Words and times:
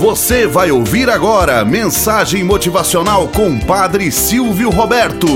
Você 0.00 0.46
vai 0.46 0.70
ouvir 0.70 1.10
agora 1.10 1.62
mensagem 1.62 2.42
motivacional 2.42 3.28
com 3.28 3.60
Padre 3.60 4.10
Silvio 4.10 4.70
Roberto. 4.70 5.26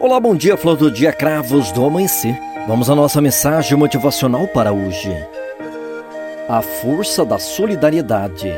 Olá, 0.00 0.18
bom 0.18 0.34
dia, 0.34 0.56
flor 0.56 0.76
do 0.76 0.90
dia, 0.90 1.12
cravos 1.12 1.70
do 1.70 1.86
amanhecer. 1.86 2.36
Vamos 2.66 2.90
à 2.90 2.96
nossa 2.96 3.20
mensagem 3.20 3.78
motivacional 3.78 4.48
para 4.48 4.72
hoje. 4.72 5.14
A 6.48 6.60
força 6.60 7.24
da 7.24 7.38
solidariedade. 7.38 8.52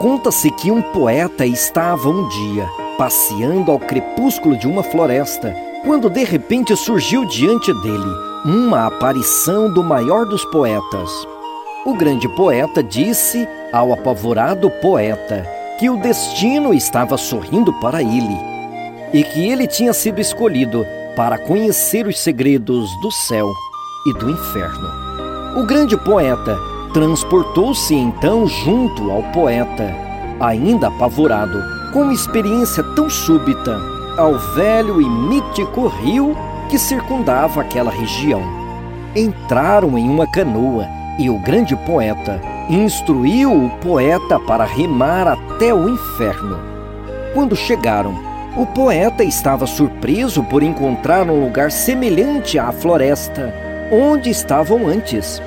Conta-se 0.00 0.50
que 0.50 0.72
um 0.72 0.82
poeta 0.82 1.46
estava 1.46 2.08
um 2.08 2.28
dia 2.28 2.68
passeando 2.98 3.70
ao 3.70 3.78
crepúsculo 3.78 4.58
de 4.58 4.66
uma 4.66 4.82
floresta 4.82 5.54
quando 5.84 6.10
de 6.10 6.24
repente 6.24 6.76
surgiu 6.76 7.24
diante 7.26 7.72
dele 7.80 8.35
uma 8.46 8.86
aparição 8.86 9.68
do 9.68 9.82
maior 9.82 10.24
dos 10.24 10.44
poetas. 10.44 11.10
O 11.84 11.94
grande 11.94 12.28
poeta 12.28 12.80
disse 12.80 13.44
ao 13.72 13.92
apavorado 13.92 14.70
poeta 14.80 15.44
que 15.80 15.90
o 15.90 16.00
destino 16.00 16.72
estava 16.72 17.18
sorrindo 17.18 17.72
para 17.80 18.00
ele 18.00 18.38
e 19.12 19.24
que 19.24 19.48
ele 19.48 19.66
tinha 19.66 19.92
sido 19.92 20.20
escolhido 20.20 20.86
para 21.16 21.38
conhecer 21.38 22.06
os 22.06 22.20
segredos 22.20 22.88
do 23.00 23.10
céu 23.10 23.50
e 24.06 24.12
do 24.14 24.30
inferno. 24.30 24.90
O 25.56 25.66
grande 25.66 25.96
poeta 25.96 26.56
transportou-se 26.94 27.96
então 27.96 28.46
junto 28.46 29.10
ao 29.10 29.24
poeta, 29.32 29.92
ainda 30.38 30.86
apavorado, 30.86 31.60
com 31.92 32.02
uma 32.02 32.14
experiência 32.14 32.84
tão 32.94 33.10
súbita, 33.10 33.76
ao 34.16 34.38
velho 34.38 35.00
e 35.00 35.08
mítico 35.08 35.88
rio 35.88 36.36
que 36.68 36.78
circundava 36.78 37.60
aquela 37.60 37.90
região. 37.90 38.42
Entraram 39.14 39.96
em 39.96 40.08
uma 40.08 40.26
canoa 40.26 40.86
e 41.18 41.30
o 41.30 41.38
grande 41.38 41.74
poeta 41.76 42.40
instruiu 42.68 43.52
o 43.52 43.70
poeta 43.80 44.38
para 44.40 44.64
remar 44.64 45.28
até 45.28 45.72
o 45.72 45.88
inferno. 45.88 46.58
Quando 47.32 47.54
chegaram, 47.54 48.14
o 48.56 48.66
poeta 48.66 49.22
estava 49.22 49.66
surpreso 49.66 50.42
por 50.42 50.62
encontrar 50.62 51.30
um 51.30 51.40
lugar 51.40 51.70
semelhante 51.70 52.58
à 52.58 52.72
floresta 52.72 53.66
onde 53.90 54.30
estavam 54.30 54.86
antes, 54.86 55.40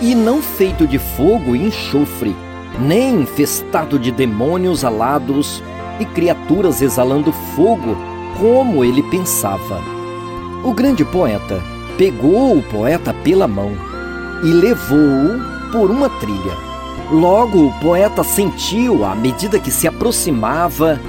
e 0.00 0.14
não 0.14 0.42
feito 0.42 0.86
de 0.86 0.98
fogo 0.98 1.56
e 1.56 1.66
enxofre, 1.66 2.34
nem 2.78 3.22
infestado 3.22 3.98
de 3.98 4.10
demônios 4.10 4.84
alados 4.84 5.62
e 5.98 6.04
criaturas 6.04 6.80
exalando 6.82 7.32
fogo, 7.32 7.96
como 8.38 8.84
ele 8.84 9.02
pensava. 9.04 9.97
O 10.64 10.72
grande 10.72 11.04
poeta 11.04 11.62
pegou 11.96 12.58
o 12.58 12.62
poeta 12.62 13.14
pela 13.14 13.46
mão 13.46 13.72
e 14.42 14.46
levou-o 14.48 15.70
por 15.70 15.90
uma 15.90 16.08
trilha. 16.08 16.68
Logo 17.12 17.66
o 17.66 17.72
poeta 17.80 18.24
sentiu, 18.24 19.04
à 19.04 19.14
medida 19.14 19.58
que 19.58 19.70
se 19.70 19.86
aproximava 19.86 21.00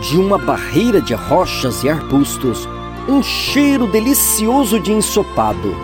de 0.00 0.16
uma 0.16 0.38
barreira 0.38 1.00
de 1.00 1.12
rochas 1.12 1.82
e 1.82 1.88
arbustos, 1.88 2.68
um 3.08 3.22
cheiro 3.22 3.86
delicioso 3.88 4.78
de 4.78 4.92
ensopado. 4.92 5.74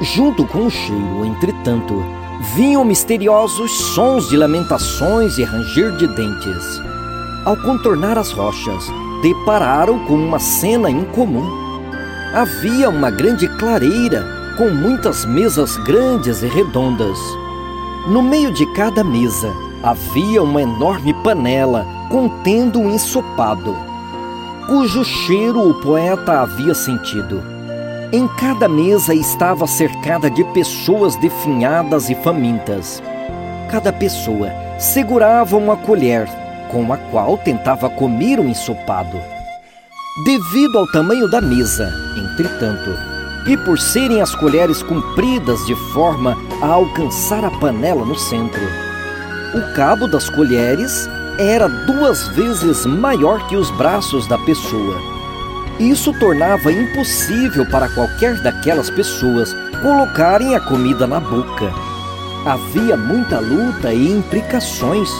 Junto 0.00 0.46
com 0.46 0.66
o 0.66 0.70
cheiro, 0.70 1.24
entretanto, 1.24 2.02
vinham 2.54 2.84
misteriosos 2.84 3.72
sons 3.72 4.28
de 4.28 4.36
lamentações 4.36 5.36
e 5.36 5.42
ranger 5.42 5.96
de 5.96 6.06
dentes. 6.06 6.80
Ao 7.44 7.56
contornar 7.56 8.16
as 8.18 8.30
rochas, 8.30 8.86
depararam 9.20 9.98
com 10.06 10.14
uma 10.14 10.38
cena 10.38 10.90
incomum 10.90 11.63
havia 12.34 12.90
uma 12.90 13.10
grande 13.10 13.46
clareira 13.46 14.26
com 14.58 14.68
muitas 14.68 15.24
mesas 15.24 15.76
grandes 15.78 16.42
e 16.42 16.48
redondas. 16.48 17.16
No 18.08 18.20
meio 18.22 18.50
de 18.50 18.66
cada 18.72 19.04
mesa 19.04 19.52
havia 19.84 20.42
uma 20.42 20.60
enorme 20.60 21.14
panela 21.22 21.86
contendo 22.10 22.80
um 22.80 22.90
ensopado, 22.90 23.76
cujo 24.66 25.04
cheiro 25.04 25.70
o 25.70 25.74
poeta 25.80 26.40
havia 26.40 26.74
sentido. 26.74 27.40
Em 28.12 28.26
cada 28.26 28.68
mesa 28.68 29.14
estava 29.14 29.64
cercada 29.68 30.28
de 30.28 30.42
pessoas 30.46 31.14
definhadas 31.16 32.10
e 32.10 32.16
famintas. 32.16 33.00
Cada 33.70 33.92
pessoa 33.92 34.50
segurava 34.76 35.56
uma 35.56 35.76
colher 35.76 36.28
com 36.70 36.92
a 36.92 36.96
qual 36.96 37.38
tentava 37.38 37.88
comer 37.88 38.40
o 38.40 38.44
ensopado. 38.44 39.33
Devido 40.22 40.78
ao 40.78 40.86
tamanho 40.86 41.26
da 41.26 41.40
mesa, 41.40 41.92
entretanto, 42.16 42.96
e 43.48 43.56
por 43.56 43.80
serem 43.80 44.22
as 44.22 44.32
colheres 44.32 44.80
compridas 44.80 45.66
de 45.66 45.74
forma 45.92 46.38
a 46.62 46.66
alcançar 46.68 47.44
a 47.44 47.50
panela 47.50 48.04
no 48.04 48.16
centro, 48.16 48.62
o 49.52 49.74
cabo 49.74 50.06
das 50.06 50.30
colheres 50.30 51.08
era 51.36 51.66
duas 51.66 52.28
vezes 52.28 52.86
maior 52.86 53.44
que 53.48 53.56
os 53.56 53.72
braços 53.72 54.28
da 54.28 54.38
pessoa. 54.38 54.96
Isso 55.80 56.16
tornava 56.20 56.70
impossível 56.70 57.66
para 57.66 57.88
qualquer 57.88 58.40
daquelas 58.40 58.90
pessoas 58.90 59.52
colocarem 59.82 60.54
a 60.54 60.60
comida 60.60 61.08
na 61.08 61.18
boca. 61.18 61.74
Havia 62.46 62.96
muita 62.96 63.40
luta 63.40 63.92
e 63.92 64.12
implicações 64.12 65.10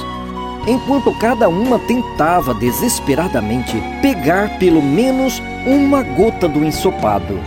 enquanto 0.67 1.13
cada 1.19 1.49
uma 1.49 1.79
tentava 1.79 2.55
desesperadamente 2.55 3.83
pegar 4.01 4.59
pelo 4.59 4.83
menos 4.83 5.43
uma 5.67 6.03
gota 6.03 6.49
do 6.49 6.65
ensopado. 6.65 7.39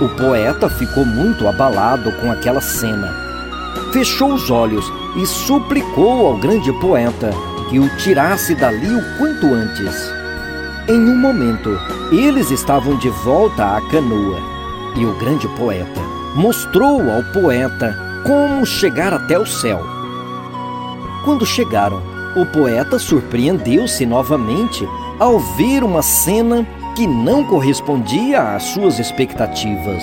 O 0.00 0.08
poeta 0.10 0.68
ficou 0.68 1.04
muito 1.04 1.46
abalado 1.46 2.12
com 2.20 2.30
aquela 2.30 2.60
cena. 2.60 3.12
Fechou 3.92 4.32
os 4.34 4.50
olhos 4.50 4.92
e 5.16 5.26
suplicou 5.26 6.26
ao 6.26 6.36
grande 6.36 6.72
poeta 6.74 7.30
que 7.68 7.78
o 7.78 7.88
tirasse 7.96 8.54
dali 8.54 8.94
o 8.94 9.18
quanto 9.18 9.46
antes. 9.46 10.12
Em 10.88 11.00
um 11.00 11.16
momento, 11.16 11.78
eles 12.10 12.50
estavam 12.50 12.96
de 12.96 13.08
volta 13.08 13.76
à 13.76 13.80
canoa 13.90 14.38
e 14.96 15.04
o 15.04 15.14
grande 15.18 15.46
poeta 15.48 16.00
mostrou 16.34 17.10
ao 17.10 17.22
poeta 17.24 17.96
como 18.24 18.64
chegar 18.64 19.12
até 19.12 19.38
o 19.38 19.46
céu. 19.46 19.84
Quando 21.24 21.44
chegaram, 21.44 22.00
o 22.36 22.44
poeta 22.46 22.98
surpreendeu-se 22.98 24.04
novamente 24.04 24.86
ao 25.18 25.38
ver 25.38 25.82
uma 25.82 26.02
cena 26.02 26.66
que 26.94 27.06
não 27.06 27.44
correspondia 27.44 28.54
às 28.54 28.64
suas 28.64 28.98
expectativas. 28.98 30.02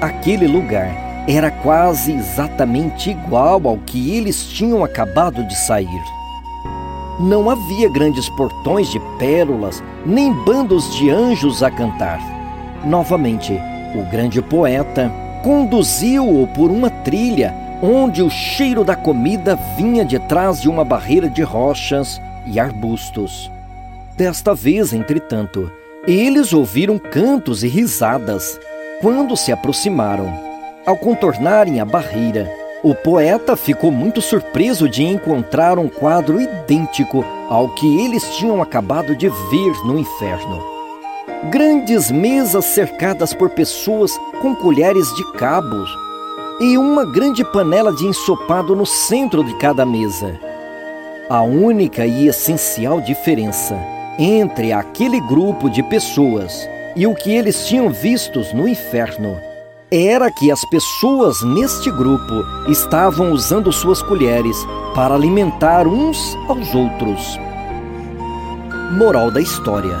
Aquele 0.00 0.46
lugar 0.46 1.24
era 1.26 1.50
quase 1.50 2.12
exatamente 2.12 3.10
igual 3.10 3.60
ao 3.66 3.78
que 3.78 4.14
eles 4.16 4.44
tinham 4.44 4.84
acabado 4.84 5.42
de 5.44 5.56
sair. 5.56 6.02
Não 7.20 7.48
havia 7.48 7.88
grandes 7.88 8.28
portões 8.30 8.90
de 8.90 9.00
pérolas, 9.18 9.82
nem 10.04 10.32
bandos 10.44 10.94
de 10.96 11.10
anjos 11.10 11.62
a 11.62 11.70
cantar. 11.70 12.20
Novamente, 12.84 13.52
o 13.94 14.02
grande 14.10 14.42
poeta 14.42 15.10
conduziu-o 15.42 16.46
por 16.48 16.70
uma 16.70 16.90
trilha 16.90 17.54
onde 17.82 18.22
o 18.22 18.30
cheiro 18.30 18.84
da 18.84 18.96
comida 18.96 19.56
vinha 19.76 20.04
de 20.04 20.18
trás 20.18 20.60
de 20.60 20.68
uma 20.68 20.84
barreira 20.84 21.28
de 21.28 21.42
rochas 21.42 22.20
e 22.46 22.58
arbustos. 22.58 23.50
Desta 24.16 24.54
vez, 24.54 24.92
entretanto, 24.92 25.70
eles 26.06 26.52
ouviram 26.52 26.98
cantos 26.98 27.64
e 27.64 27.68
risadas 27.68 28.58
quando 29.00 29.36
se 29.36 29.50
aproximaram. 29.50 30.32
Ao 30.86 30.96
contornarem 30.96 31.80
a 31.80 31.84
barreira, 31.84 32.50
o 32.82 32.94
poeta 32.94 33.56
ficou 33.56 33.90
muito 33.90 34.20
surpreso 34.20 34.88
de 34.88 35.02
encontrar 35.02 35.78
um 35.78 35.88
quadro 35.88 36.40
idêntico 36.40 37.24
ao 37.48 37.74
que 37.74 38.04
eles 38.04 38.22
tinham 38.36 38.60
acabado 38.60 39.16
de 39.16 39.28
ver 39.28 39.72
no 39.86 39.98
inferno. 39.98 40.62
Grandes 41.50 42.10
mesas 42.10 42.66
cercadas 42.66 43.32
por 43.32 43.50
pessoas 43.50 44.12
com 44.40 44.54
colheres 44.54 45.06
de 45.14 45.32
cabos 45.32 45.90
e 46.60 46.78
uma 46.78 47.04
grande 47.04 47.44
panela 47.44 47.92
de 47.92 48.06
ensopado 48.06 48.76
no 48.76 48.86
centro 48.86 49.42
de 49.42 49.54
cada 49.56 49.84
mesa. 49.84 50.38
A 51.28 51.42
única 51.42 52.06
e 52.06 52.28
essencial 52.28 53.00
diferença 53.00 53.76
entre 54.18 54.72
aquele 54.72 55.20
grupo 55.20 55.68
de 55.68 55.82
pessoas 55.82 56.68
e 56.94 57.06
o 57.06 57.14
que 57.14 57.32
eles 57.32 57.66
tinham 57.66 57.90
vistos 57.90 58.52
no 58.52 58.68
inferno 58.68 59.36
era 59.90 60.30
que 60.30 60.50
as 60.50 60.64
pessoas 60.70 61.42
neste 61.42 61.90
grupo 61.90 62.44
estavam 62.68 63.32
usando 63.32 63.72
suas 63.72 64.00
colheres 64.02 64.56
para 64.94 65.14
alimentar 65.14 65.88
uns 65.88 66.36
aos 66.48 66.72
outros. 66.74 67.38
Moral 68.92 69.30
da 69.30 69.40
história: 69.40 69.96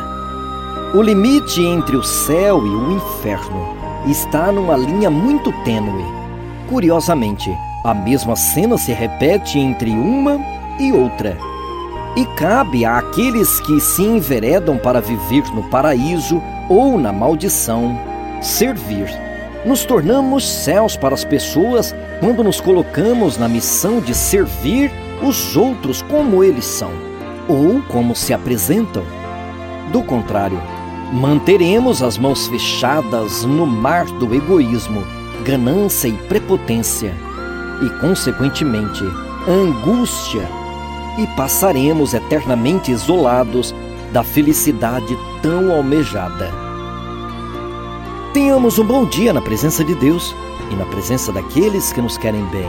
O 0.94 1.02
limite 1.02 1.60
entre 1.60 1.96
o 1.96 2.02
céu 2.02 2.64
e 2.64 2.70
o 2.70 2.92
inferno 2.92 3.74
está 4.06 4.52
numa 4.52 4.76
linha 4.76 5.10
muito 5.10 5.52
tênue 5.64 6.23
Curiosamente, 6.68 7.50
a 7.84 7.92
mesma 7.92 8.34
cena 8.36 8.78
se 8.78 8.92
repete 8.92 9.58
entre 9.58 9.90
uma 9.90 10.40
e 10.78 10.92
outra. 10.92 11.36
E 12.16 12.24
cabe 12.36 12.84
àqueles 12.84 13.60
que 13.60 13.80
se 13.80 14.02
enveredam 14.02 14.78
para 14.78 15.00
viver 15.00 15.42
no 15.54 15.64
paraíso 15.64 16.40
ou 16.68 16.98
na 16.98 17.12
maldição 17.12 17.98
servir. 18.40 19.08
nos 19.64 19.84
tornamos 19.84 20.46
céus 20.46 20.94
para 20.94 21.14
as 21.14 21.24
pessoas 21.24 21.94
quando 22.20 22.44
nos 22.44 22.60
colocamos 22.60 23.38
na 23.38 23.48
missão 23.48 23.98
de 23.98 24.14
servir 24.14 24.92
os 25.22 25.56
outros 25.56 26.02
como 26.02 26.44
eles 26.44 26.66
são 26.66 26.90
ou 27.48 27.80
como 27.88 28.14
se 28.14 28.34
apresentam. 28.34 29.02
Do 29.90 30.02
contrário, 30.02 30.60
manteremos 31.12 32.02
as 32.02 32.18
mãos 32.18 32.46
fechadas 32.46 33.44
no 33.44 33.66
mar 33.66 34.04
do 34.04 34.34
egoísmo, 34.34 35.02
ganância 35.44 36.08
e 36.08 36.12
prepotência, 36.12 37.14
e, 37.82 38.00
consequentemente, 38.00 39.04
angústia, 39.46 40.48
e 41.18 41.26
passaremos 41.36 42.14
eternamente 42.14 42.90
isolados 42.90 43.74
da 44.12 44.24
felicidade 44.24 45.16
tão 45.42 45.70
almejada. 45.70 46.50
Tenhamos 48.32 48.78
um 48.78 48.84
bom 48.84 49.04
dia 49.04 49.32
na 49.32 49.40
presença 49.40 49.84
de 49.84 49.94
Deus 49.94 50.34
e 50.72 50.74
na 50.74 50.84
presença 50.86 51.30
daqueles 51.30 51.92
que 51.92 52.00
nos 52.00 52.18
querem 52.18 52.44
bem. 52.46 52.68